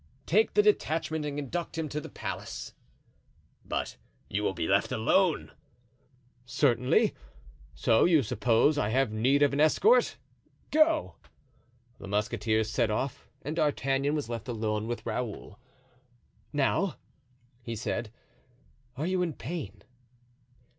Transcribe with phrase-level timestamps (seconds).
[0.25, 2.73] "Take the detachment and conduct him to his place."
[3.63, 3.97] "But
[4.31, 5.51] you will be left alone?"
[6.43, 7.13] "Certainly.
[7.75, 10.17] So you suppose I have need of an escort?
[10.71, 11.17] Go."
[11.99, 15.59] The musketeers set off and D'Artagnan was left alone with Raoul.
[16.51, 16.95] "Now,"
[17.61, 18.11] he said,
[18.97, 19.83] "are you in pain?"